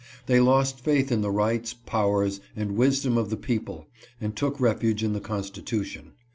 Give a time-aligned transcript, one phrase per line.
[0.25, 3.85] They lost faith in the rights, powers, and wisdom of the people
[4.19, 6.13] and took refuge in the Constitution.